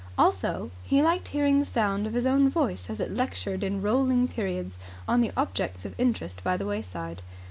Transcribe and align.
Also 0.17 0.71
he 0.81 0.99
liked 1.03 1.27
hearing 1.27 1.59
the 1.59 1.63
sound 1.65 2.07
of 2.07 2.13
his 2.15 2.25
own 2.25 2.49
voice 2.49 2.89
as 2.89 2.99
it 2.99 3.13
lectured 3.13 3.63
in 3.63 3.83
rolling 3.83 4.27
periods 4.27 4.79
on 5.07 5.21
the 5.21 5.31
objects 5.37 5.85
of 5.85 5.93
interest 5.99 6.43
by 6.43 6.57
the 6.57 6.65
way 6.65 6.81
side. 6.81 7.21